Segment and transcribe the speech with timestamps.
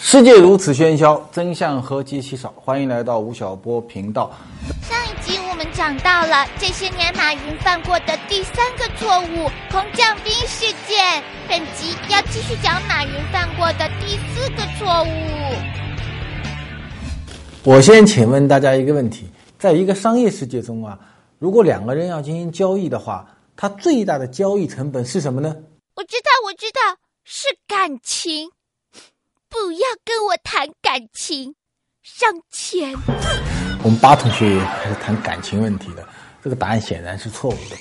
[0.00, 2.54] 世界如此喧嚣，真相何其稀少。
[2.56, 4.32] 欢迎来到吴晓波频道。
[4.80, 11.22] 上一集我们讲到了这些年马云犯过的第三个错误——空降兵事件。
[11.48, 15.08] 本集要继续讲马云犯过的第四个错误。
[17.64, 19.28] 我先请问大家一个问题：
[19.58, 20.96] 在一个商业世界中啊，
[21.40, 23.26] 如果两个人要进行交易的话，
[23.56, 25.56] 他最大的交易成本是什么呢？
[25.96, 26.80] 我知道，我知道，
[27.24, 28.48] 是感情。
[29.50, 31.54] 不要跟我谈感情，
[32.02, 32.94] 伤钱。
[33.82, 36.06] 我们八同学也开始谈感情问题了，
[36.42, 37.76] 这个答案显然是错误的。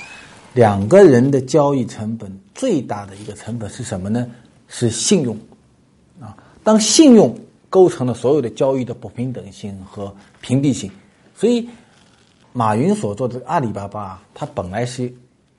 [0.54, 4.26] 两个人的交易成本最大的一个成本是什么呢？
[4.68, 5.38] 是信用
[6.22, 6.36] 啊。
[6.64, 7.38] 当信用
[7.70, 10.90] 构成了所有的交易的不平等性和屏蔽性，
[11.36, 11.68] 所以
[12.54, 15.14] 马云所做的阿里巴巴，它本来是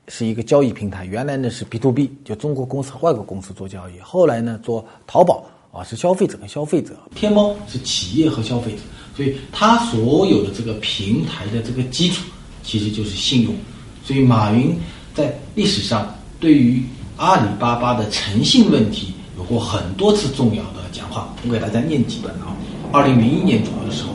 [0.09, 5.45] 是一个交易平台，原来呢是 B to B，就中国公司和外国公司做交易，后来呢做淘宝。
[5.71, 8.79] 啊，是消费者和消费者，天猫是企业和消费者，
[9.17, 12.25] 所以它所有的这个平台的这个基础
[12.63, 13.55] 其实就是信用。
[14.05, 14.75] 所以马云
[15.15, 16.83] 在历史上对于
[17.17, 21.35] 阿里巴巴的诚信问题有过很多次重要的讲话。
[21.47, 22.57] 我给大家念几本啊。
[22.91, 24.11] 二零零一年左右的时候，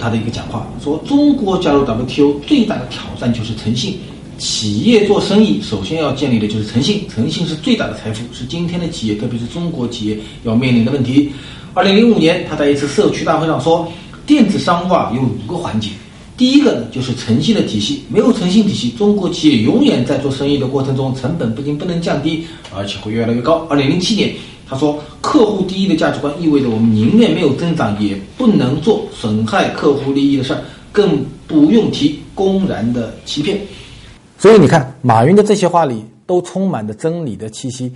[0.00, 4.00] 他的一个讲话说：“中国加入 WTO 最大的挑战就是诚信。”
[4.38, 11.30] 企业做生意，首先要建立的就是诚信，诚信是最大的财富，是今天的企业，特别是中国企业要面临的问题。
[11.74, 13.90] 二零零五年，他在一次社区大会上说，
[14.26, 15.90] 电子商务啊有五个环节，
[16.36, 23.66] 第一个呢就是诚信的体系，没有诚信体系，中国企业永远在做生意的过程中成本不仅不能降低，而且会越来越高。
[23.70, 24.34] 二零零七年，
[24.68, 30.62] 他说，客户第一的价值观意味着我们宁愿没有增长，也不能做损害客户利益的事儿，
[30.92, 33.58] 更不用提公然的欺骗。
[34.38, 37.92] 所以你看，马云的这些话里都充满着真理的气息。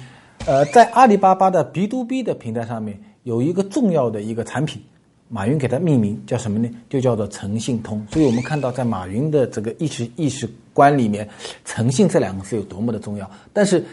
[0.47, 4.83] 呃，在阿里巴巴的 B to B 的平台上面，有一个重要的一个产品，
[5.29, 6.69] 马云给它命名叫什么呢？
[6.89, 8.05] 就叫做诚信通。
[8.11, 11.29] 所以我们看到，在马云的这个意识意识观里面，
[11.67, 13.31] 诚信这两个字有多么的重要。
[13.53, 13.85] 但是，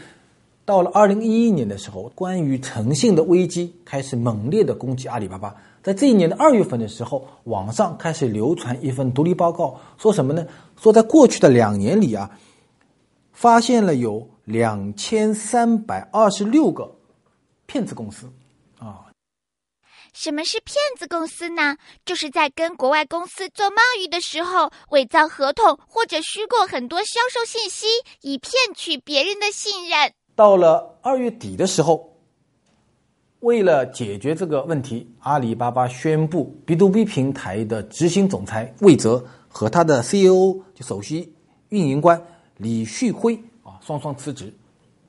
[0.64, 5.54] 到了二零一一年的时候，关于诚信的危机开始猛烈的攻击阿里巴巴。
[5.88, 10.46] 在这一年的二月份的时候，网上开始流传一份独立报告，说什么呢？
[10.78, 12.30] 说在过去的两年里啊，
[13.32, 16.94] 发现了有两千三百二十六个
[17.68, 18.30] 骗子公司
[18.80, 19.06] 啊。
[20.12, 21.78] 什么是骗子公司呢？
[22.04, 27.88] 就是在跟国外公司做贸易的时候，伪造合同或者虚构很多销售信息，
[28.24, 30.12] 以骗取别人的信任。
[30.36, 32.17] 到了二月底的时候。
[33.48, 41.32] 为了解决这个问题，阿里巴巴宣布 B to B 平台的执行总裁魏哲和他的 CEO 就首席
[41.70, 42.22] 运营官
[42.58, 44.54] 李旭辉啊双双辞职。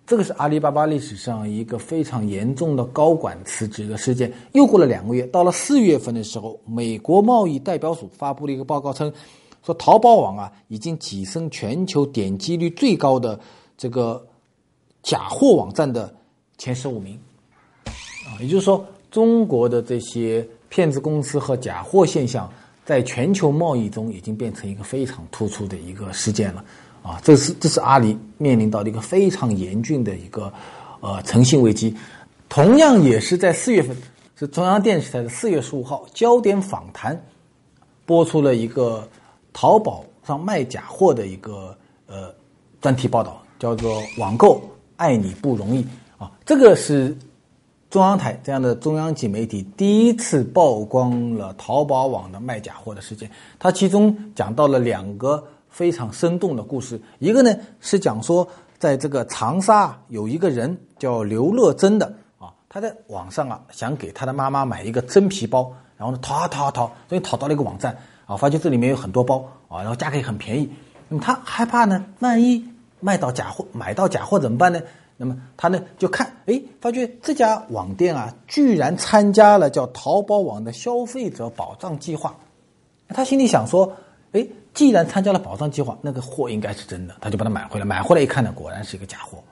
[0.06, 4.32] 这个是阿里巴巴历史上一个非常严重的高管辞职的事件。
[4.52, 9.12] 又过了两个月，到了四月份的时候，美国贸易代表署发布了一个报告称，
[9.66, 13.40] 说淘宝网啊已经跻身全球点击率最高的
[13.76, 14.24] 这个
[15.02, 16.14] 假货网站的
[16.56, 17.18] 前十五名。
[18.28, 22.46] 啊，也就是说，中国的这些骗子公司和假货现象，
[22.84, 26.62] 在全球贸易中已经变成一个非常突出的一个事件了。
[27.02, 30.52] 啊，这是这是阿里面临到的一个非常严峻的一个
[31.00, 31.96] 呃诚信危机。
[32.50, 33.96] 同样也是在四月份，
[34.36, 37.18] 是中央电视台的四月十五号焦点访谈
[38.04, 39.08] 播出了一个
[39.54, 41.74] 淘宝上卖假货的一个
[42.06, 42.34] 呃
[42.82, 44.60] 专题报道，叫做“网购
[44.96, 45.82] 爱你不容易”。
[46.18, 47.16] 啊，这个是。
[47.90, 57.00] 中央台这样的中央级媒体第一次曝光了淘宝网的卖假货的事件，它其中讲到了两个非常生动的故事。
[57.18, 58.46] 一个呢是讲说，
[58.78, 70.70] 在这个长沙有一个人叫刘乐珍的啊，他在网上啊想给他的妈妈买一个真皮包，然后呢淘啊淘啊淘，所以淘到了一个网站啊，发现这里面有很多包啊，然后价格也很便宜。
[71.08, 72.62] 那么他害怕呢，万一
[73.00, 74.78] 卖到假货，买到假货怎么办呢？
[75.20, 82.36] 那么他呢就看，哎，发觉这家网店啊，居然参加了叫淘宝网的消费者保障计划。
[83.08, 83.92] 他心里想说，
[84.30, 87.84] 哎，既然参加了保障计划，那个货应该是真的，他就把它买回来。
[87.84, 89.42] 买回来一看呢，果然是一个假货。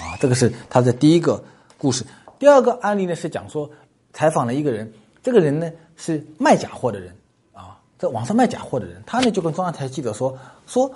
[0.00, 1.42] 啊，这个是他的第一个
[1.78, 2.04] 故事。
[2.36, 3.70] 第二个案例呢是讲说，
[4.12, 4.92] 采访了一个人，
[5.22, 7.14] 这个人呢是卖假货的人
[7.52, 10.36] 啊，在网上卖假货的人，他呢就跟中央台记者说，
[10.66, 10.90] 说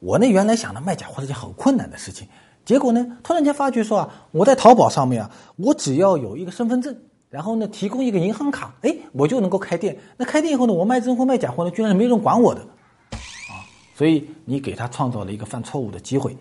[0.00, 2.28] 我呢原来想的卖假货是件很困难的事情。
[2.64, 3.06] 结果呢？
[3.22, 6.96] 突然间发觉说啊，我在淘宝上面啊，我只要有一个身份证，
[7.28, 9.96] 然后呢提供一个银行卡，哎，我就能够开店。
[10.16, 13.60] 那开店以后呢，我卖真货卖假货呢，居然是没人管我的，啊！
[13.94, 16.34] 所以你给他创造了一个犯错误的机会，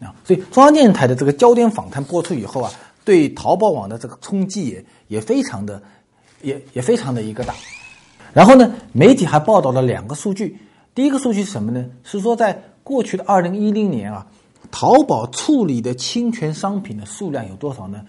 [0.00, 0.12] 啊！
[0.24, 2.72] 所以中央电视台的这个焦点访谈播出以后啊，
[3.04, 5.80] 对淘宝网的这个冲击也也非常的
[6.42, 7.54] 也也非常的一个大。
[8.32, 10.58] 然后呢，媒体还报道了两个数据，
[10.94, 11.86] 第一个数据是什么呢？
[12.02, 14.26] 是说在过去的二零一零年啊，
[14.70, 18.04] 淘宝处理的侵权商品的数量有多少呢？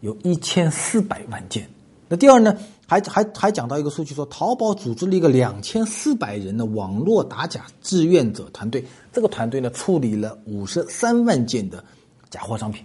[0.00, 1.68] 有一千四百万件。
[2.08, 2.56] 那第二呢，
[2.86, 11.84] 还还还讲到一个数据，说淘宝组织了一个两千四百人的网络打假志愿者团队，这个团队呢处理了五十三万件的
[12.30, 12.82] 假货商品，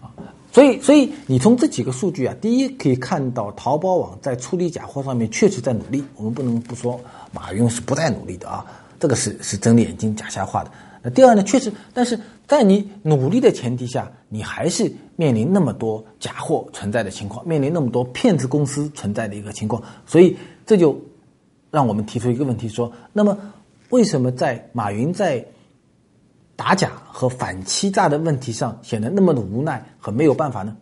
[0.00, 0.10] 啊，
[0.50, 7.00] 所以所以你从这几个数据啊，第一可以看到淘宝网在处理假货上面确实在努力，我们不能不说
[7.30, 8.66] 马云是不在努力的啊，
[8.98, 10.70] 这个是是睁着眼睛假瞎话的。
[11.02, 21.00] 那第二呢，确实，但是在你努力的前提下，你还是面临那么多假货存在的情况，面临那么多骗子公司存在的一个情况，所以这就
[21.70, 23.36] 让我们提出一个问题：说，那么
[23.88, 25.44] 为什么在马云在
[26.54, 30.76] 打假和反欺诈的问题上显得那么的无奈和没有办法呢？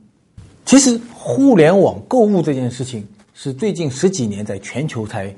[0.66, 5.34] 其实，互联网购物这件事情是最近十几年在全球才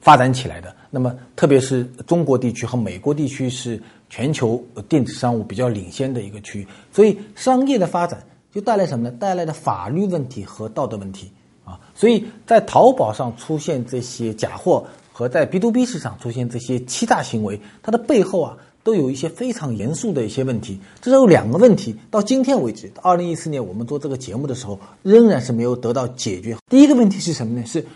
[0.00, 0.74] 发展起来的。
[0.92, 8.20] 那么，特别是中国地区和美国地区是全球电子商务比较领先的一个区域，所以商业的发展
[8.52, 9.16] 就带来什么呢？
[9.18, 11.30] 带来的法律问题和道德问题
[11.64, 11.78] 啊！
[11.94, 20.80] 所以在淘宝上出现这些假货和在 B to B 市场出现这些欺诈行为，它的背后啊，都有一些非常严肃的一些问题。
[21.00, 26.56] 这有两个问题，到今天为止，二零一四年我们做这个节目的时候，仍然是没有得到解决。
[26.68, 27.64] 第一个问题是什么呢？
[27.64, 27.86] 是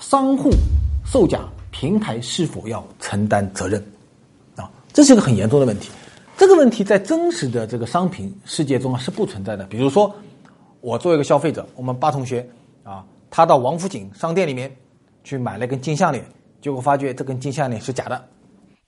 [0.00, 0.50] 商户
[1.04, 1.48] 售假。
[1.70, 3.82] 平台是否要承担责任？
[4.56, 5.90] 啊，这是一个很严重的问题。
[6.36, 9.64] 这个问题在真实的这个商品世界中啊是不存在的。
[9.66, 10.14] 比如说，
[10.80, 12.46] 我作为一个消费者，我们八同学
[12.82, 14.70] 啊，他到王府井商店里面
[15.24, 16.22] 去买了根金项链，
[16.60, 18.22] 结果发觉这根金项链是假的，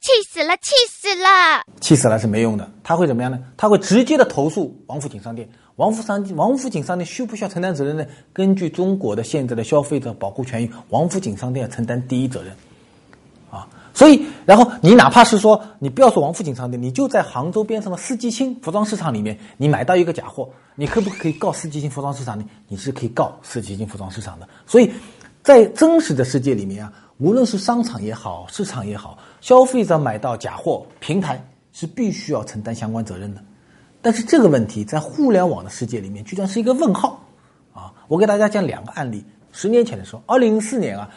[0.01, 2.71] 气死了，气死了，气死了是没用的。
[2.85, 3.43] 他会怎么样呢？
[3.57, 5.49] 他会直接的投诉王府井商店。
[5.77, 8.05] 王府商王府井商店需不需要承担责任呢？
[8.33, 12.53] 根据中国的现在的消费者保护权益，王府井商店要承担第一责任。
[13.99, 22.45] 所以，然后你哪怕是说，你不要说王府井商店，你就在杭州边上的四季青服装市场里面，你买到一个假货，你可不可以告四季青服装市场呢？
[22.69, 24.49] 你是可以告四季青服装市场的。
[24.69, 24.89] 所以，
[25.43, 33.43] 在真实的世界里面啊，无论是商场也好，市场也好，消费者买到假货，平台是必须要承担相关责任的。
[34.01, 37.21] 但是这个问题在互联网的世界里面，居然是一个问号
[37.75, 37.93] 啊！
[38.07, 39.25] 我给大家讲两个案例。
[39.51, 41.11] 十年前的时候，二零零四年啊。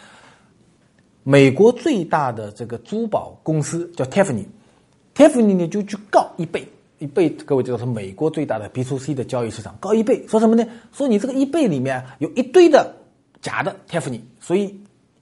[1.23, 6.67] 美国最大的这个珠宝公司叫 Tiffany，Tiffany 呢就去告一贝，
[6.99, 10.65] 一贝各位知道是美国最大的 B to C 的交易市场，告一贝说什么呢？
[10.91, 12.95] 说你这个一贝里面有一堆的
[13.41, 14.75] 假的 Tiffany，所以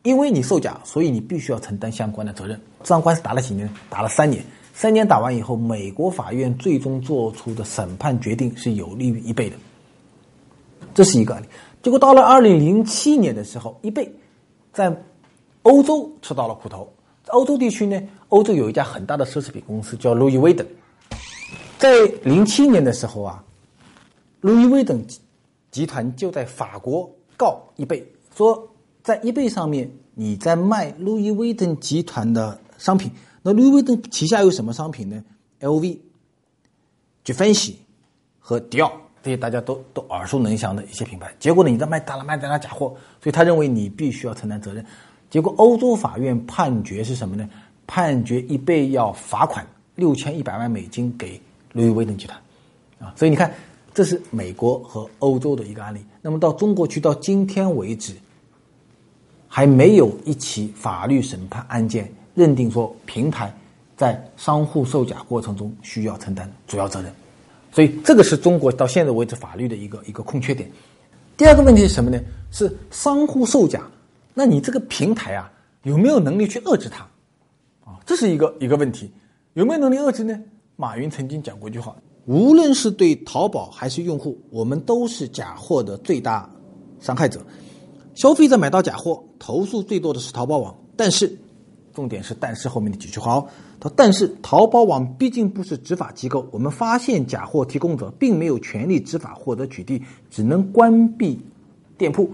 [0.04, 2.60] 因为你售假，所以你必须要承担相关的责任。
[2.84, 3.70] 这场官司打了几年？
[3.90, 4.44] 打了三年。
[4.74, 9.58] 三年打完以后，美国法院最终做出的审判决定是有利于一贝的，
[10.94, 11.48] 这是一个案例。
[11.84, 14.10] 结果到了二零零七年的时候，一贝
[14.72, 14.90] 在
[15.64, 16.92] 欧洲吃到了苦头，
[17.28, 20.66] 欧洲地区呢，欧洲有一家很大的奢侈品公司叫路易威登，
[21.78, 21.90] 在
[22.24, 23.44] 零七年的时候啊，
[24.42, 25.06] 路易威登
[25.70, 28.68] 集团就在法国告易贝，说
[29.04, 33.12] 在易贝上面你在卖路易威登集团的商品，
[33.42, 35.24] 那路易威登旗下有什么商品呢
[35.60, 35.82] ？LV、
[37.24, 37.80] g i v e n c i
[38.40, 38.92] 和迪奥
[39.22, 44.84] 这些大家都都耳熟能详的一些品牌，结果呢，你在卖大了卖大了假货，所以他认为你必须要承担责任。
[45.30, 47.48] 结果，欧洲法院判决是什么呢？
[47.86, 51.40] 判决易贝要罚款六千一百万美金给
[51.74, 52.40] 路易威登集团，
[53.00, 53.52] 啊，所以你看，
[53.94, 56.00] 这是美国和欧洲的一个案例。
[56.22, 58.14] 那么到中国去，到今天为止，
[59.48, 63.52] 还没有一起法律审判案件认定说平台
[63.98, 67.12] 在商户售假过程中需要承担主要责任，
[67.72, 70.70] 所以这个是中国到现在为止法律的一个一个空缺点。
[71.38, 72.20] 第二个问题是什么呢？
[72.52, 73.82] 是商户售假。
[74.40, 75.52] 那你这个平台啊，
[75.84, 77.04] 有没有能力去遏制它？
[77.84, 79.12] 啊，这是一个一个问题，
[79.54, 80.40] 有没有能力遏制呢？
[80.78, 81.94] 马云曾经讲过一句话：
[82.26, 86.50] 无论是对淘宝还是用户，我们都是假货的最大
[87.02, 87.46] 伤害者。
[88.16, 91.38] 消费者买到假货，投诉最多的是淘宝网，但是，
[91.94, 93.46] 重点是但是后面的几句话哦。
[93.78, 101.38] 他但是淘宝网毕竟不是执法机构，我们发现假货提供者并没有权利执法获得取缔，只能关闭
[101.98, 102.34] 店铺。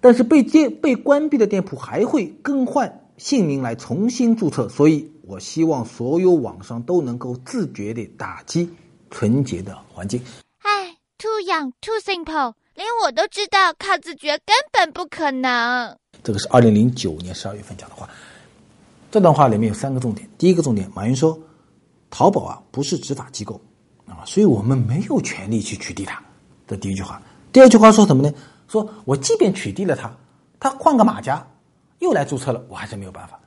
[0.00, 8.70] 但是被接被关闭的店铺还会更换姓名来重新注册，所以我希望所有网商都能够自觉地打击
[9.10, 10.22] 纯洁的环境。
[10.62, 15.96] 唉，too young, too simple，连我都知道靠自觉根本不可能。
[16.22, 18.08] 这个是二零零九年十二月份讲的话。
[19.10, 20.28] 这段话里面有三个重点。
[20.36, 21.38] 第一个重点，马云说，
[22.10, 23.58] 淘宝啊不是执法机构
[24.06, 26.22] 啊，所以我们没有权利去取缔它。
[26.66, 27.20] 这第一句话。
[27.50, 28.30] 第二句话说什么呢？
[28.68, 30.14] 说我即便取缔了他，
[30.60, 31.44] 他换个马甲
[31.98, 33.40] 又来注册了，我还是没有办法。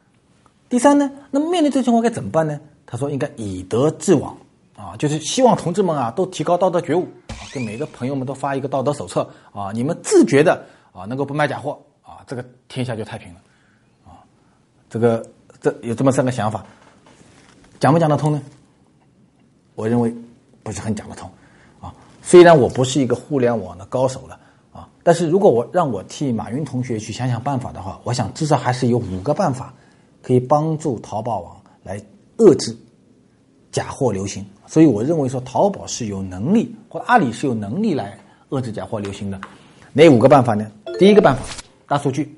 [0.67, 2.59] 第三呢，那么面对这情况该怎么办呢？
[2.85, 4.35] 他说应该以德治网
[4.75, 13.39] 啊，就是希望同志们啊都提高道德觉悟啊，给每个朋友们都发一个道德手册啊，你们自觉的啊能够不卖假货啊，这个天下就太平了
[14.05, 14.19] 啊。
[14.89, 15.25] 这个
[15.61, 16.65] 这有这么三个想法，
[17.79, 18.41] 讲不讲得通呢？
[19.75, 20.13] 我认为
[20.63, 21.29] 不是很讲得通
[21.79, 21.93] 啊。
[22.21, 24.37] 虽然我不是一个互联网的高手了，
[25.03, 29.73] 但是如果我让我替马云同学去想想办法的话，我想至少还是有五个办法
[30.21, 32.01] 可以帮助淘宝网来。
[32.37, 32.75] 遏制
[33.71, 38.17] 假货流行，所以我认为说淘宝是有能力，或阿里是有能力来
[38.49, 39.39] 遏制假货流行的。
[39.93, 40.71] 哪五个办法呢？
[40.97, 41.43] 第一个办法，
[41.87, 42.35] 大数据，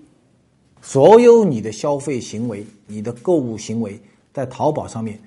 [0.81, 3.97] 所有你的消费行为、你的购物行为，
[4.33, 5.17] 在淘宝上面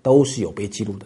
[0.00, 1.04] 都是有被记录的。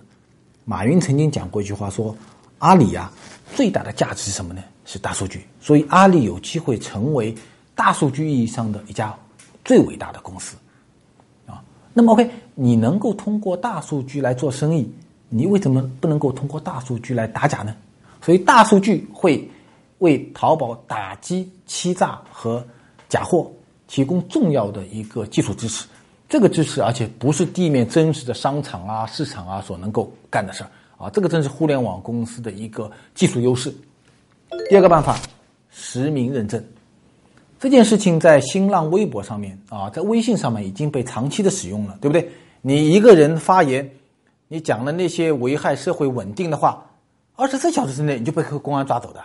[0.65, 2.17] 马云曾经讲过一句话，说
[2.59, 3.13] 阿里啊，
[3.57, 4.63] 最大的价值是什么呢？
[4.85, 5.47] 是大数据。
[5.61, 7.35] 所以阿里有机会成为
[7.75, 9.15] 大数据意义上的一家
[9.65, 10.57] 最伟大的公司。
[11.47, 11.63] 啊
[11.93, 14.93] 那么，OK，你能够通过大数据来做生意，
[15.29, 17.75] 你为什么不能够通过大数据来打假呢？
[18.21, 19.47] 所以，大数据会
[19.99, 22.67] 为淘宝打击欺诈和
[23.09, 23.51] 假货
[23.87, 25.87] 提供重要的一个技术支持。
[26.29, 31.11] 这个支持，而且不是地面真实的商场啊、市场啊所能够干的事儿啊。
[31.11, 33.73] 这个正是互联网公司的一个技术优势。
[34.69, 35.19] 第二个办法，
[35.71, 36.63] 实名认证。
[37.61, 42.31] 这件事情在新浪微博上面啊，在微信上面已经被长期的使用了，对不对？
[42.61, 43.91] 你一个人发言，
[44.49, 46.85] 你讲了那些危害社会稳定的话，
[47.37, 49.23] 二十四小时之内你就被公安抓走的，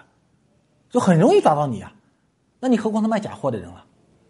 [0.89, 1.93] 就很容易抓到你啊。
[2.59, 3.83] 那你何况是卖假货的人了，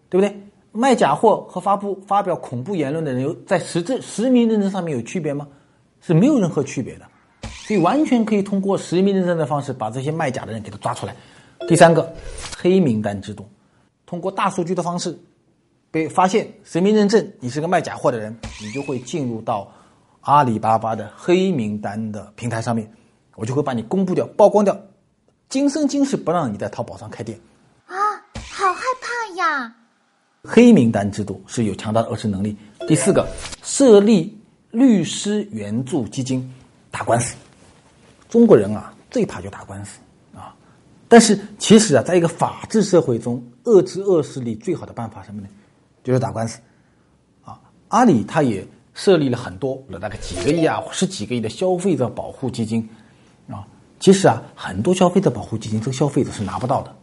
[0.10, 0.42] 对不对？
[0.72, 5.48] 卖假货和发布发表恐怖言论的人有在实质实名认证上面有区别吗？
[6.02, 7.06] 是没有任何区别的，
[7.44, 11.16] 所以完全可以通过实名认证的方式把这些卖假的人给他抓出来。
[11.68, 12.14] 第三个，
[12.58, 13.48] 黑名单制度。
[14.06, 15.16] 通过大数据的方式
[15.92, 19.72] 被发现实名认证，你是个卖假货的人，你就会进入到
[20.22, 22.92] 阿里巴巴的黑名单的平台上面，
[23.36, 24.76] 我就会把你公布掉、曝光掉，
[25.48, 27.40] 今生今世不让你在淘宝上开店。
[27.86, 27.96] 啊，
[28.52, 29.76] 好害怕呀！
[30.44, 32.58] 黑名单制度是有强大的遏制能力。
[32.88, 33.28] 第四个，
[33.62, 34.36] 设立
[34.72, 36.52] 律师援助基金，
[36.92, 37.36] 打官司。
[38.30, 40.00] 中国人啊，最怕就打官司
[40.36, 40.56] 啊。
[41.08, 45.48] 但是其实啊，在一个法治社会中，遏制恶势力最好的办法什么呢？
[46.04, 46.60] 就是打官司。
[47.44, 52.88] 啊，阿里它也设立了很多，大概几个亿啊，十几个亿的消费者保护基金。
[53.50, 53.66] 啊，
[54.00, 56.96] 其实啊，很多消费者保护基金，这个消费者是拿不到的。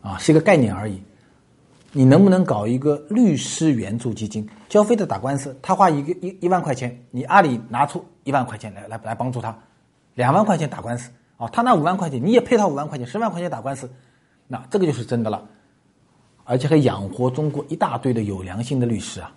[0.00, 1.02] 啊，是一个概念而已。
[1.92, 4.48] 你能不能搞一个律师援助基金？
[4.68, 9.56] 交费的打官司，他花一个一一万块钱，你阿里拿出一万块钱来来来帮助他，
[10.14, 11.10] 两万块钱打官司。
[11.36, 13.90] 啊，他拿五万块钱，你也配他五万块钱，十万块钱打官司，
[14.46, 15.42] 那这个就是真的了，
[16.44, 19.32] 而且还养活中国一大堆的有良心的律师啊。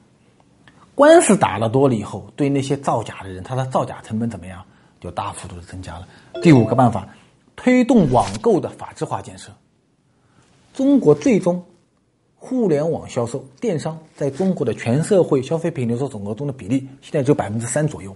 [0.95, 4.61] 官司打了多了以后，对那些造假的人，他的造假成本怎么样，
[4.99, 6.05] 就大幅度的增加了。
[6.41, 7.07] 第五个办法，
[7.55, 9.49] 推动网购的法制化建设。
[10.73, 11.63] 中国最终
[12.45, 18.13] 互联网销售电商在中国的全社会消费品零售总额中的比例，现在只有百分之三左右，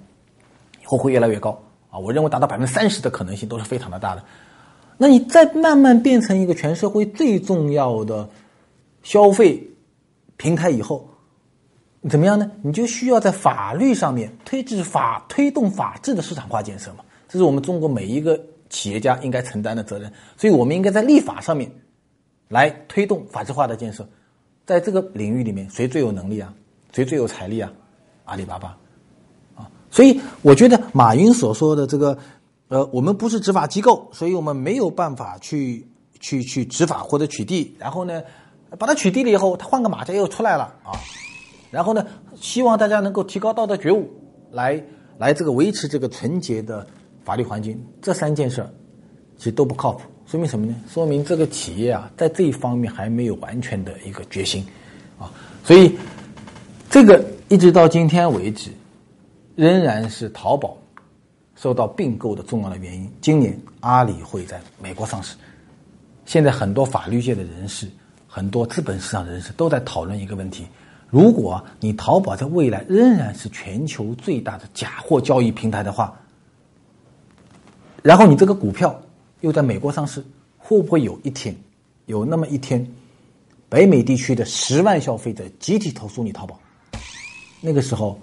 [0.84, 1.58] 以后会越来越高。
[1.90, 4.24] 啊，我认为达到百分之三十的可能性都是非常的大的。
[4.98, 8.30] 那你再慢慢变成一个全社会最重要的
[9.02, 9.66] 消费
[10.36, 11.08] 平台以后，
[12.10, 12.52] 怎么样呢？
[12.62, 17.06] 你就需要在法律上面推制法推动法治的市场化建设嘛。
[17.30, 18.38] 这是我们中国每一个
[18.70, 20.12] 企业家应该承担的责任。
[20.36, 21.72] 所以我们应该在立法上面
[22.48, 24.08] 来推动法治化的建设。
[24.66, 26.54] 在这个领域里面，谁最有能力啊？
[26.92, 27.72] 谁最有财力啊？
[28.26, 28.78] 阿里巴巴
[29.56, 29.72] 啊。
[29.90, 32.18] 所以，我觉得马云所说的这个，
[32.68, 35.88] 呃，我们不是执法机构，所以我们没有办法去
[36.20, 37.72] 去去执法或者取缔。
[37.80, 38.24] 然后呢，
[38.78, 40.92] 把它取缔了以后，他换个马甲又出来了啊。
[41.72, 44.10] 然后呢，希望大家能够提高道德觉悟，
[44.52, 44.84] 来
[45.18, 46.86] 来这个维持这个纯洁的
[47.24, 47.82] 法律环境。
[48.02, 48.68] 这三件事
[49.38, 50.76] 其实都不靠谱，说明什么呢？
[50.90, 54.66] 说明这个企业啊，在这一方面还没有完全的一个决心
[55.18, 55.32] 啊。
[55.64, 55.98] 所以，
[56.90, 58.72] 这个一直到今天为止。
[59.56, 60.78] 仍然是淘宝
[61.56, 63.12] 受到并购的重要的原因。
[63.20, 65.36] 今年阿里会在美国上市。
[66.28, 67.88] 现在很多法律界的人士、
[68.28, 70.68] 很多资本市场的人士都在讨论一个问题：
[71.10, 76.16] 如果你淘宝在未来仍然是全球最大的假货交易平台的话，
[78.04, 78.96] 然后你这个股票
[79.42, 80.24] 又在美国上市，
[80.58, 81.56] 会不会有一天
[82.06, 82.86] 有那么一天，
[83.70, 86.60] 北美地区的十万消费者集体投诉你淘宝？
[87.62, 88.20] 那个时候。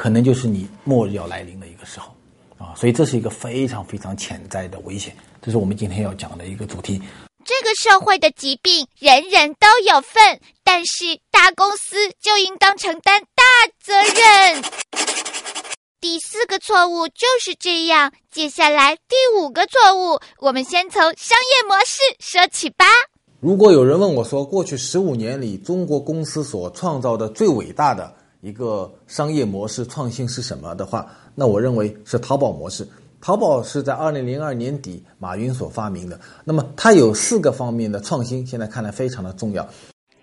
[0.00, 2.14] 可能就是你末日要来临的一个时候，
[2.56, 7.02] 啊，所以这是一个非常非常潜在的危险，这是我们今天要讲的一个主题。
[7.44, 13.42] 这个社会的疾病，人人都有份，但是大公司就应当承担大
[13.82, 14.62] 责任。
[16.00, 18.12] 第四个错误就是这样。
[18.30, 22.84] 接下来第五个错误，我们先从商业模式说起吧。
[23.40, 32.88] 如果有人问我说，过去十五年里中国公司所创造的最伟大的一个商业模式创新是什么的话，那我认为是淘宝模式。
[33.20, 36.20] 淘宝是在二零零二年底马云所发明的。
[36.44, 39.68] 那么它有四个方面的创新，现在看来非常的重要。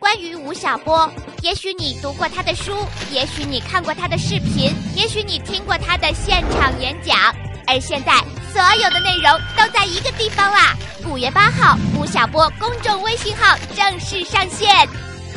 [0.05, 2.71] 关于吴晓波，也许你读过他的书，
[3.11, 7.17] 也许你看过他的视频，也许你听过他的现场演讲，
[7.65, 8.13] 而现在
[8.53, 10.75] 所有的内容都在一个地方啦！
[11.07, 14.87] 五月八号，吴晓波公众微信号正式上线。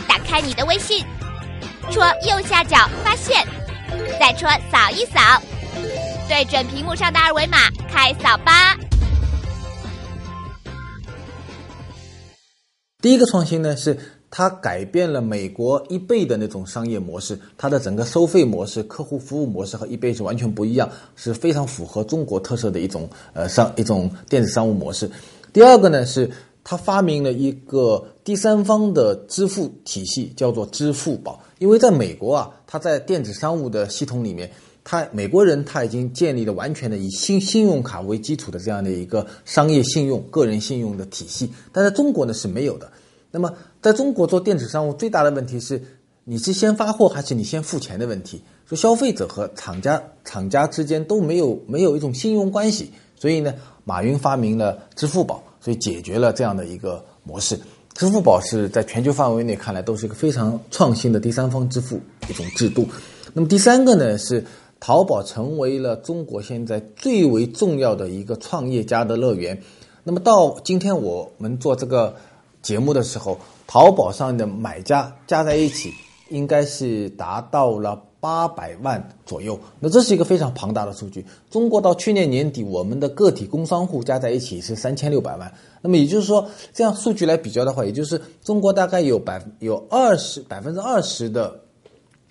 [0.06, 1.02] 打开你的微信，
[1.90, 3.42] 戳右下角发现，
[4.20, 5.42] 再戳扫一扫。
[6.28, 7.56] 对准屏幕上的二维码
[7.90, 8.76] 开扫吧。
[13.00, 25.10] 第一个创新呢，是它改变了美国一倍的那种商业模式，它的整个收费模式、客户服务模式和一倍是完全不一样，是非常符合中国特色的一种呃商一种电子商务模式。
[25.52, 26.30] 第二个呢，是
[26.62, 31.40] 它发明了一个第三方的支付体系，叫做支付宝。
[31.58, 34.50] 因为在美国啊，它在电子商务的系统里面。
[34.90, 42.90] 他美国人他已经建立了完全的以信信用卡为基础的这样的一个商业信用、个人信用的体系，但在中国呢是没有的。
[43.30, 45.82] 那么在中国做电子商务最大的问题是，
[46.24, 48.42] 你是先发货还是你先付钱的问题？
[48.66, 53.54] 说消费者和厂家厂家之间都没有没有一种信用关系，所以呢，
[53.84, 57.58] 马云发明了支付宝，所以解决了这样的一个模式。
[57.94, 62.86] 支付宝是在全球范围内看来都是一个非常创新的第三方支付一种制度。
[63.34, 64.44] 那么第三个呢是。
[64.80, 69.60] 淘宝成为了中国现在最为重要的一个创业家的乐园。
[70.04, 72.14] 那么到今天我们做这个
[72.62, 75.92] 节目的时候，淘宝上的买家加在一起
[76.28, 79.58] 应该是达到了八百万左右。
[79.80, 81.24] 那这是一个非常庞大的数据。
[81.50, 85.52] 中国到去年年底，我们的个体工商户加在一起是三千六百万。
[85.80, 91.60] 那么也就是说，这样数据来比较的话，也就是中国大概有百有二十百分之二十的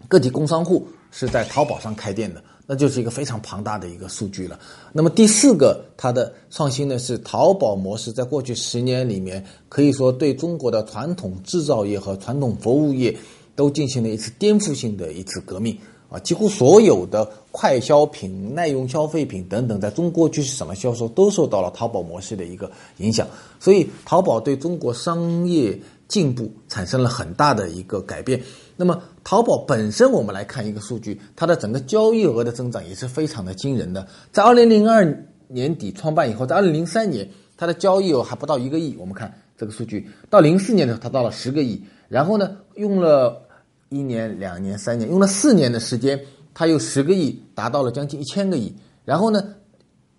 [0.08, 0.88] 个体工商户。
[1.10, 4.60] 是在淘宝上开店的，那就是一个非常庞大的一个数据了。
[4.91, 13.17] 那么第四个，它的创新呢是淘宝模式，在过去十年里面，可以说对中国的传统制造业和传统服务业
[13.56, 15.75] 都进行了一次颠覆性的一次革命
[16.10, 16.19] 啊！
[16.19, 23.25] 几乎所有的快消品、耐用消费品等等，在中国去什么销售都受到了淘宝模式的一个影响，
[23.62, 28.41] 所以淘宝对中国商业进步产生了很大的一个改变。
[28.76, 34.08] 那么，淘宝本身，我们来看一个数据，它的整个交易额的增长也是非常的惊人的。
[34.32, 38.96] 在二零零二年底创办以后，在二零零三年，它的交易额还不到一个亿。
[38.98, 41.84] 我们看这个数据，到零四年的时候，它到了十个亿。
[42.08, 43.41] 然后呢，用了
[43.89, 46.20] 一年、两年、三年，用了四年的时间，
[46.54, 48.74] 它由十个亿达到了将近一千个亿。
[49.04, 49.43] 然后呢，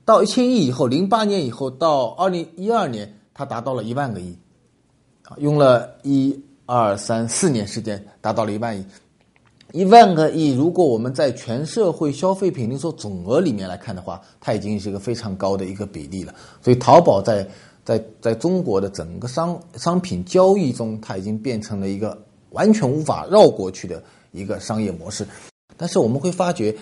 [0.04, 4.36] 到一千亿以后，零八年以后到二零一二年，它达到了一万个亿，
[5.36, 6.42] 用了一。
[6.70, 8.84] 二三四年时间达到了一万亿，
[9.72, 10.52] 一万个亿。
[10.52, 16.34] 如果我们在全社会消费品零售总额里面来看的话，它已经是一个非常高的一个比例了。
[16.60, 17.48] 所以，淘宝在
[17.86, 25.26] 在在中国的整个商商品交易中，它已经变成了一个完全无法绕过去的一个商业模式。
[25.78, 26.76] 但是，我们会发觉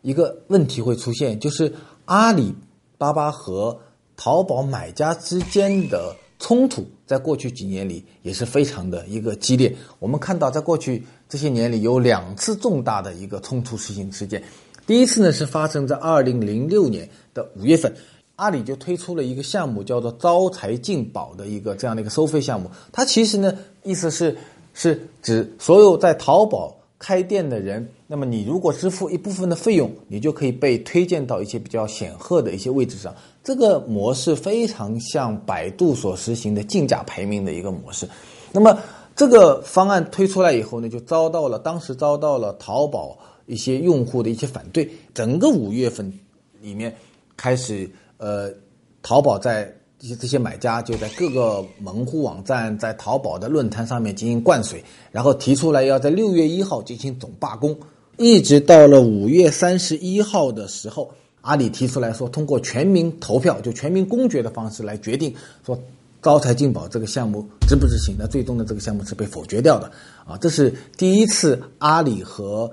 [0.00, 1.70] 一个问题会出现，就是
[2.06, 2.54] 阿里
[2.96, 3.78] 巴巴和
[4.16, 6.16] 淘宝买家之间的。
[6.38, 9.74] 冲突在过去几年里也是非常的一个激烈。
[9.98, 14.42] 我们看到，在过去这些年里，有两次重大的一个冲突事情事件。
[14.86, 17.94] 第一次呢，是发生在二零零六年的五月份，
[18.36, 22.70] 阿里就推出了一个项目，叫做“招财进宝”的一个这样的一个收费项目。
[22.92, 24.36] 它其实呢，意思是
[24.74, 33.14] 是指所有在淘宝开店的人，那么你如果支付一部分的费用，你就可以被推荐到一些比较显赫的一些位置上。
[33.44, 38.08] 这个模式非常像百度所实行的竞价排名的一个模式，
[38.50, 38.76] 那么
[39.14, 43.16] 这个方案推出来以后呢，就遭到了当时遭到了淘宝
[43.46, 44.90] 一些用户的一些反对。
[45.14, 46.12] 整个五月份
[46.60, 46.92] 里面
[47.36, 48.52] 开始，呃，
[49.00, 54.82] 淘宝在这些这些买家就在各个门户网站、在淘宝的论坛上面进行灌水，
[55.12, 57.76] 然后提出来要在六月一号进行总罢工，
[58.16, 61.10] 一直到了五月三十一号的时候。
[61.42, 65.32] 阿里提出来说，通过全民投票，就全民公决的方式来决定
[65.64, 65.80] 说
[66.20, 68.16] 招财进宝这个项目执不执行。
[68.18, 69.88] 那最终的这个项目是被否决掉的
[70.26, 70.36] 啊！
[70.38, 72.68] 这是第一次阿里和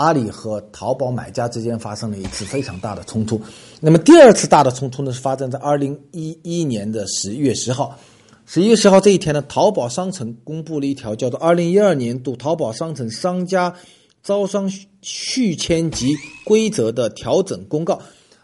[0.00, 3.38] 阿里和淘宝买家之间发生了一次非常大的冲突。
[3.80, 7.94] 那么第二次大的冲突呢，是发生在二零一一年的十一月十号。
[8.46, 13.74] 十一月十号这一天呢，淘宝商城公布了一条叫做《二零一二年度淘宝商城商家
[14.22, 17.94] 招商续签及规则的调整公告》。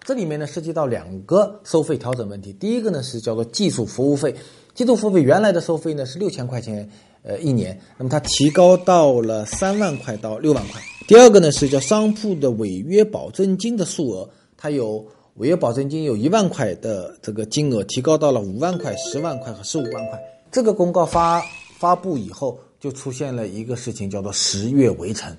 [0.05, 2.53] 这里面呢涉及到两个收费调整问题。
[2.53, 4.35] 第一个呢是叫做技术服务费，
[4.75, 6.87] 技术服务费原来的收费呢是六千块钱，
[7.23, 10.83] 呃一年，那么它提高到了三万块到六万块。
[11.07, 15.05] 第二个呢是叫商铺的违约保证金的数额，它有。
[15.37, 20.19] 违约保证金有一万块的这个金额提高到了五万块、十万块和十五万块。
[20.51, 21.42] 这个公告发
[21.77, 25.31] 发布以后，就出现了一个事情，叫做十月围城。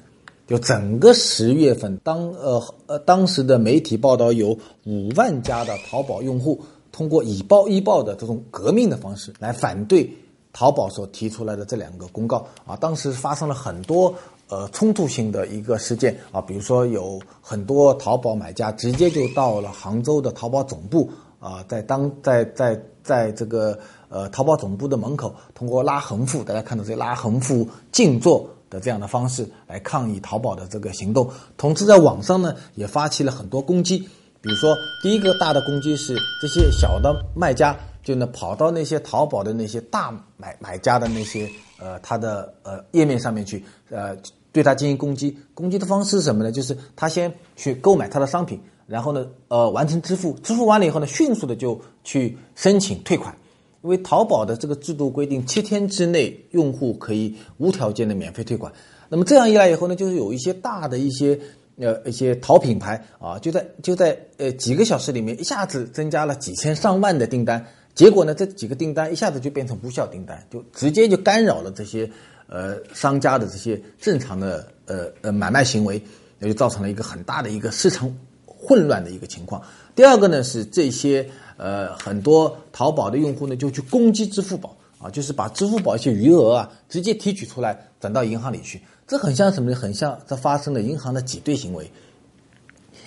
[0.46, 10.08] 就整个十月份，当呃呃当时的媒体报道，有五万家的淘宝用户通过以暴易暴的这种革命的方式来反对
[10.54, 12.76] 淘宝所提出来的这两个公告啊。
[12.76, 14.14] 当时发生了很多。
[14.50, 31.30] 呃，冲突性的一个事件啊，比如说有很多淘宝买家直接就到了杭州的淘宝总部啊，在当在在在这个呃淘宝总部的门口，通过拉横幅，大家看到这拉横幅静坐的这样的方式来抗议淘宝的这个行动。
[31.58, 34.00] 同时，在网上呢也发起了很多攻击，
[34.40, 44.16] 比如说第一个大的攻击是这些小的卖家就呢跑到那些淘宝的那些大买买家的那些呃他的呃页面上面去呃。
[44.58, 46.52] 对他进行攻击，攻击的方式是什么呢？
[46.52, 53.38] 就是他先去购买他的商品，然后呢，呃，完成支付，支付完了以后呢，迅速的就去申请退款，
[53.84, 58.74] 因为淘宝的这个制度规定，七天之内用户可以无条件的免费退款。
[59.10, 61.40] 那么这样一来以后呢，就是有一些大的一些
[61.80, 72.10] 呃一些淘品牌啊，就在就在呃几个小时里面一下子增加了几千上万的订单，结果呢，这几个订单一下子就变成无效订单，就直接就干扰了这些。
[72.50, 76.02] 呃，商家的这些正常的呃呃买卖行为，
[76.40, 78.10] 那就造成了一个很大的一个市场
[78.46, 79.62] 混乱的一个情况。
[79.94, 89.76] 第二个呢是这些呃很多淘宝的用户呢就去攻击支付宝啊，就是把支付宝一些余额啊直接提取出来转到银行里去，这很像什么呢？
[89.76, 91.92] 很像这发生了银行的挤兑行为。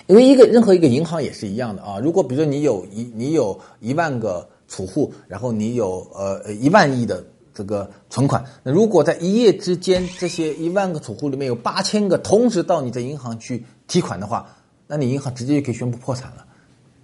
[0.05, 7.25] 因为一个任何一个银行也是一样的啊，如果比如说你有一你有一万个储户，然后你有呃一万亿的。
[7.53, 14.47] 这个存款，那如果在一夜之间，这些一万个储户里面有八千个同时到你的银行去提款的话，
[14.87, 16.45] 那你银行直接就可以宣布破产了，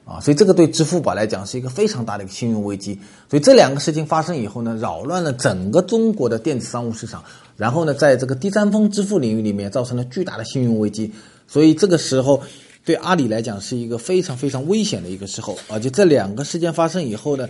[0.06, 2.98] 啊，所以这个对支付宝来讲是一个非常大的一个信用危机。
[3.30, 7.22] 所以这两个事情发生以后呢，扰乱了整个中国的电子商务市场，
[7.58, 11.12] 然后呢，在这个第三方支付领域里面造成了巨大的信用危机。
[11.46, 12.42] 所以这个时候，
[12.86, 15.78] 对阿里来讲是一个非常非常危险的一个时候啊！
[15.78, 17.50] 就这两个事件发生以后呢。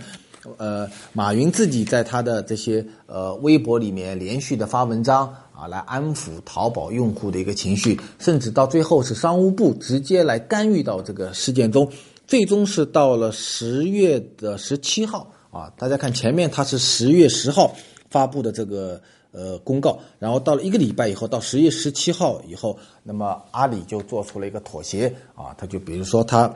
[0.56, 11.90] 呃，马云自己在他的这些呃微博里面连续的发文章啊，来安抚淘宝用户的一个情绪，甚至到最后是商务部直接来干预到这个事件中，
[12.26, 17.74] 最终是到了十月的十七号啊，大家看前面他是十月十号
[18.10, 19.00] 发布的这个
[19.32, 26.54] 呃公告，然后到了一个礼拜以后，到十月十七号以后，那么阿里就做出了一个妥协啊，他就比如说他。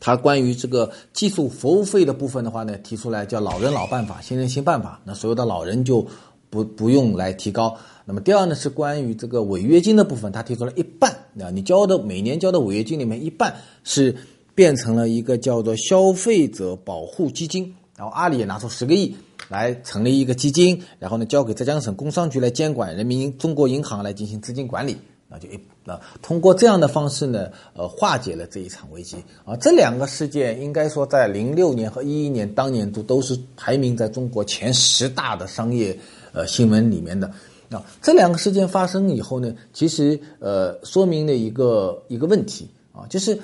[0.00, 5.00] 他关于这个技术服务费的部分的话呢，提出来叫“老人老办法，新人新办法”。
[5.04, 6.06] 那所有的老人就
[6.50, 7.76] 不不用来提高。
[8.04, 13.54] 那么第二呢，是关于这个违约金的部分，他提出了一半啊，你交的每年交的违约金里面一半
[13.84, 14.14] 是
[14.54, 17.74] 变成了一个叫做消费者保护基金。
[17.96, 19.16] 然后阿里也拿出十个亿
[19.48, 24.96] 来成立一个基金，然后呢交给浙江省工商局来监管，人民中国银行来进行资金管理。
[25.28, 29.54] 那就一那通过这样的方式呢，呃，化解了这一场危机啊。
[29.56, 35.96] 这两个事件应该说在零六年和一一年当年度都是排名在中国前十大的商业
[36.32, 37.30] 呃新闻里面的。
[37.70, 43.36] 啊，这两个事件发生以后呢，其实呃说明了一个一个问题啊，就是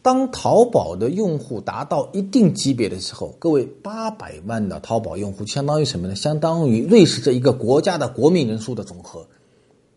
[0.00, 6.14] 当淘宝的用户达到一定级别的时候，各位八百万的淘宝用户相当于什么呢？
[6.14, 9.26] 相当于瑞士这一个国家的国民人数的总和。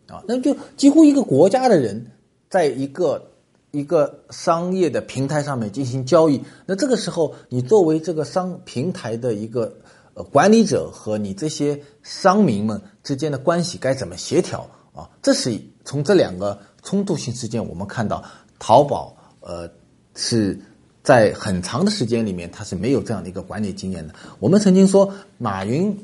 [0.10, 2.08] 啊，那就几乎一个国家的人，
[2.50, 3.30] 在一个
[3.70, 9.72] 一个商业的平台上面进行交易，那这个时候，你作为这个商平台的一个
[10.16, 15.08] 呃管理者和你这些商民们之间的关系该怎么协调啊？
[15.22, 18.24] 这是从这两个冲突性事件，我们看到
[18.58, 19.70] 淘宝呃
[20.16, 20.60] 是
[21.04, 24.16] 在很长的时间里面，它是没有这样的一个管理经验的。
[24.40, 25.96] 我们曾经说，马云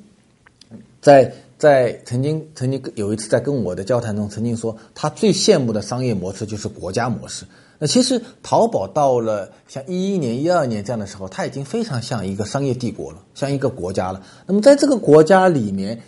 [1.01, 1.33] 在。
[1.57, 7.45] 在曾经曾经有一次在跟我的交谈中，曾经说他最羡慕的商业模式就是国家模式。
[7.77, 14.23] 那其实淘宝到了像一一年、一二年这样的时候，它已经非常像一个商业帝国了，像一个国家了。
[14.45, 16.01] 那么在这个国家里面，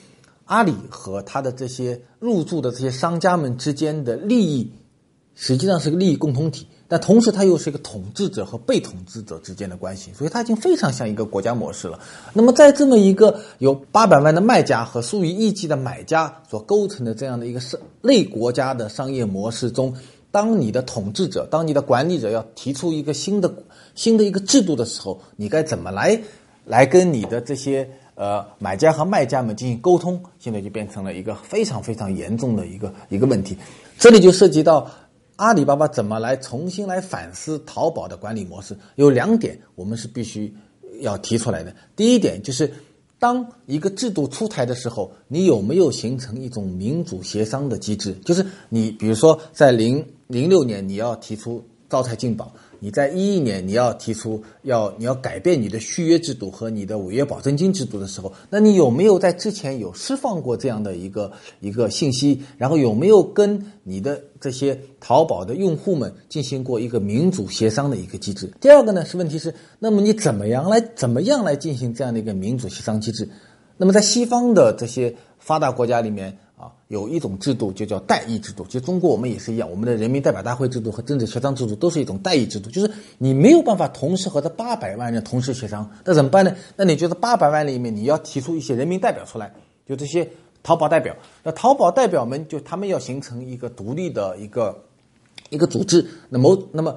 [0.46, 4.72] 阿里和他的这些入驻的这些商家们之间的利益，
[5.36, 6.68] 实际上是个利益共同体。
[6.90, 12.00] 但同时它又是一个统治者和被统治者之间的关系，所以它已经非常像一个国家模式了。
[12.32, 19.94] 那么在这么一个有八百万的卖家和数以亿计的买家所构成的这样的一个商类国家的商业模式中，
[20.32, 23.54] 当你的统治者、当你的管理者要提出一个新的
[23.94, 26.18] 新的一个制度的时候，你该怎么来
[26.64, 30.24] 来跟你的这些呃买家和卖家们进行沟通？
[30.40, 33.58] 现在就变成了一个非常非常严重的一个一个问题。
[34.00, 34.90] 这里就涉及到。
[35.38, 38.76] 阿里巴巴怎么来重新来反思淘宝的管理模式？
[38.96, 40.52] 有两点，我们是必须
[41.02, 41.74] 要提出来的。
[41.96, 42.72] 第一点就是，
[43.20, 48.14] 当一个制度出台的时候，你有没有形成一种民主协商的机制？
[48.26, 52.52] 就是你，比如说在零零六年，你要提出招财进宝。
[52.80, 62.42] 你在一一年你要提出要你要改变你的续约制度和你的违约保证金制度的时候，那你有没有在之前有释放过这样的一个一个信息？
[62.58, 68.52] 然后有没有跟你的这些淘宝的用户们进行过一个民主协商的一个机制？
[68.62, 73.28] 第二个呢是问题是，那么你怎么样来怎么样来进行这样的一个民主协商机制？
[73.78, 76.38] 那么在西方的这些发达国家里面。
[76.58, 86.56] 啊，有一种制度就叫代议制度，其实中国我们也是一样，我们的人民代表大会制度和政治协商制度都是一种代议制度，就是你没有办法同时和这八百万人同时协商，那怎么办呢？
[86.76, 89.54] 那你觉得八百万里面你要提出一些人民代表出来，
[89.86, 90.28] 就这些
[90.64, 94.84] 淘宝代表，那淘宝代表们就他们要形成一个独立的一个
[95.52, 96.96] 一个组织，那么那么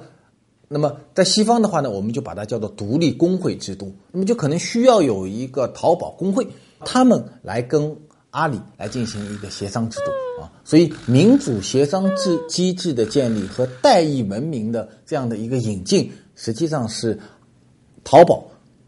[0.69, 6.47] 那么在西方的话呢，我们就把它叫做独立工会制度，那么就可能需要有一个淘宝工会，
[6.79, 7.95] 他们来跟。
[8.31, 17.19] 阿里来进行一个协商制度啊，所以民主协商制机制的建立和代议文明的这样的一个引进，实际上是
[18.05, 18.45] 淘宝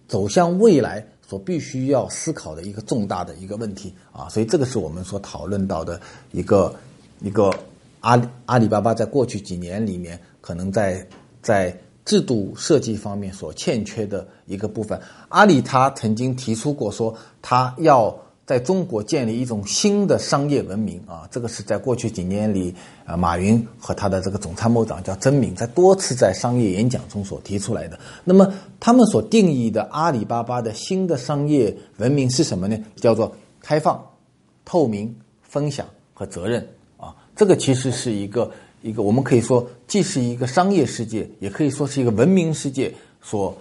[0.08, 6.00] 走向未来所必须要思考的一个重大的一个问题啊，所以这个是我们所讨论到的
[6.32, 6.74] 一个
[7.20, 7.54] 一个
[8.00, 11.06] 阿里阿里巴巴在过去几年里面可能在
[11.42, 14.98] 在制度设计方面所欠缺的一个部分。
[15.28, 18.18] 阿里他曾经提出过说，他要。
[18.46, 22.76] 在中国建立一种新的商业文明啊，这个是在过去几年里
[23.06, 27.98] 啊，马云和他的这个总参谋长叫曾敏在多次在商业演讲中所提出来的。
[28.26, 32.78] 那么他们所定义的阿里巴巴的新的商业文明是什么呢？
[32.98, 34.06] 叫做开放、
[34.66, 37.16] 透明、分享和责任啊。
[37.38, 38.52] 这个其实是一个
[38.82, 43.58] 一个我们可以说既是一个商业世界，也可以说是一个文明世界所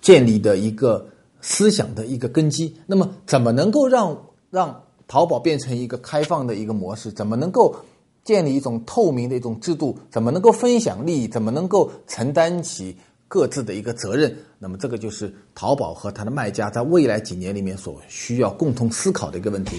[0.00, 1.06] 建立的一个。
[1.40, 4.16] 思想的一个根基，那么怎么能够让
[4.50, 7.12] 让淘宝变成一个开放的一个模式？
[7.12, 7.76] 怎么能够
[8.24, 9.98] 建立一种透明的一种制度？
[10.10, 11.28] 怎么能够分享利益？
[11.28, 12.96] 怎么能够承担起
[13.28, 14.36] 各自的一个责任？
[14.58, 19.76] 那么这个就是淘宝和它的卖家在未来几年里面所需要共同思考的一个问题。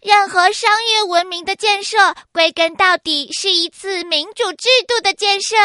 [0.00, 1.96] 任何商业文明的建设，
[2.32, 5.56] 归根到底是一次民主制度的建设。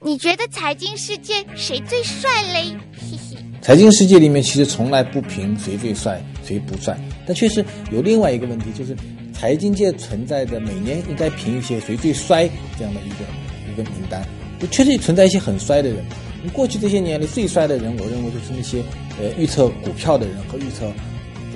[0.00, 2.76] 你觉得财经世界谁最帅嘞？
[2.92, 8.96] 嘿嘿，财经世界里面其实从来不评谁最帅谁不帅，但确实有另外一个问题，就是
[9.32, 13.24] 财经界存在的每年应该评一些谁最衰这样的一个
[13.72, 14.24] 一个名单，
[14.60, 16.04] 就确实存在一些很衰的人。
[16.52, 18.80] 过去这些年里最衰的人，我认为就是那些
[19.20, 20.88] 呃预测股票的人和预测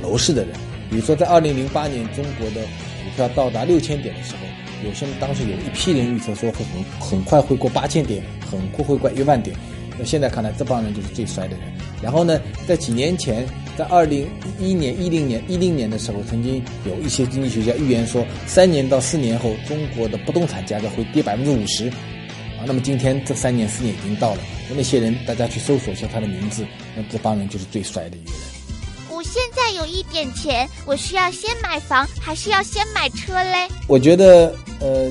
[0.03, 0.57] 楼市的人。
[0.91, 4.39] 比如说在二零零八年中国的股票到达六千点的时候。
[4.85, 9.57] 有些当时有一批人预测说会很很快会过八千点，很快会过一万点。
[9.99, 11.61] 那现在看来，这帮人就是最衰的人。
[12.03, 21.89] 然后呢，在几年前，在二零一一年、一零年、一零年的时候，曾经有一些经济学家预言说，三年到四年后，中国的不动产价格会跌百分之五十。
[21.89, 24.41] 啊，那么今天这三年、四年已经到了，
[24.75, 26.65] 那些人大家去搜索一下他的名字，
[26.97, 28.41] 那这帮人就是最衰的一个人。
[29.11, 33.69] 我现在有一点钱，我需要先买房，还是要先买车嘞？
[33.87, 35.11] 我觉得，呃，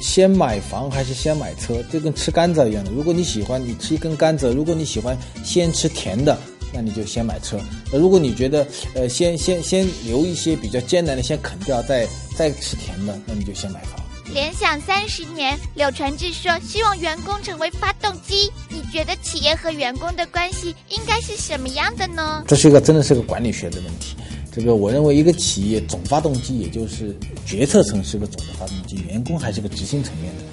[0.00, 2.90] 先买房还是先买车，就跟吃甘蔗一样的。
[2.90, 6.38] 如果你喜欢，你吃一根甘蔗；如果你喜欢先吃甜的，
[6.72, 7.58] 那你就先买车。
[7.90, 13.98] 那如果你觉得，呃，先先先留一些比较艰难的先啃掉，再再吃甜的，那你就先买房。
[14.32, 18.50] 联想三十年，柳传志说希望员工成为发动机。
[18.68, 22.42] 你觉得企业和员工的关系应该是什么样的呢？
[22.48, 24.16] 这是一个真的是个管理学的问题。
[24.54, 27.12] 这个我认为一个企业总发动机，也就是
[27.44, 30.44] 决策层是个总的发动机，员工还是个执行层面的。